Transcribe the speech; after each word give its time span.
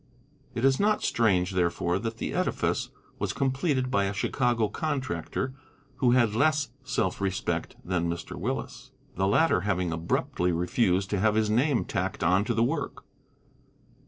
It 0.55 0.65
is 0.65 0.79
not 0.79 1.03
strange, 1.03 1.51
therefore, 1.51 1.99
that 1.99 2.17
the 2.17 2.33
edifice 2.33 2.89
was 3.19 3.33
completed 3.33 3.91
by 3.91 4.05
a 4.05 4.13
Chicago 4.13 4.67
contractor 4.67 5.53
who 5.97 6.09
had 6.13 6.33
less 6.33 6.69
self 6.83 7.21
respect 7.21 7.75
than 7.85 8.09
Mr. 8.09 8.35
Willis, 8.35 8.89
the 9.13 9.27
latter 9.27 9.61
having 9.61 9.91
abruptly 9.91 10.51
refused 10.51 11.11
to 11.11 11.19
have 11.19 11.35
his 11.35 11.51
name 11.51 11.85
tacked 11.85 12.23
on 12.23 12.43
to 12.45 12.55
the 12.55 12.63
work. 12.63 13.05